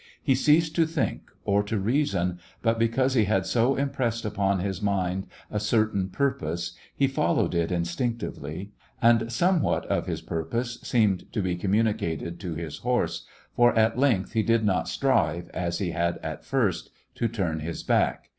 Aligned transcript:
He 0.23 0.33
ceased 0.33 0.73
to 0.77 0.87
think 0.87 1.29
or 1.45 1.61
to 1.61 1.77
reason, 1.77 2.39
but 2.63 2.79
because 2.79 3.13
he 3.13 3.25
had 3.25 3.45
so 3.45 3.75
impressed 3.75 4.25
upon 4.25 4.57
his 4.59 4.81
mind 4.81 5.27
a 5.51 5.59
certain 5.59 6.09
purpose, 6.09 6.73
he 6.95 7.05
followed 7.07 7.53
it 7.53 7.71
in 7.71 7.83
stinctively. 7.83 8.69
And 8.99 9.31
somewhat 9.31 9.85
of 9.85 10.07
his 10.07 10.21
purpose 10.23 10.79
seemed 10.81 11.31
to 11.33 11.43
be 11.43 11.55
conmiunicated 11.55 12.39
to 12.39 12.55
his 12.55 12.79
horse, 12.79 13.27
for 13.55 13.77
at 13.77 13.95
length 13.95 14.31
he 14.31 14.41
did 14.41 14.65
not 14.65 14.87
strive, 14.87 15.49
as 15.49 15.77
he 15.77 15.91
had 15.91 16.17
at 16.23 16.43
first, 16.43 16.89
to 17.13 17.27
turn 17.27 17.59
his 17.59 17.83
back. 17.83 18.29